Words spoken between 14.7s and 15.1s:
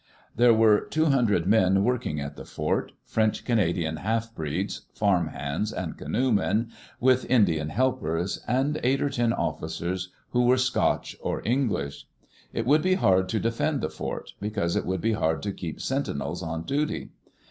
it would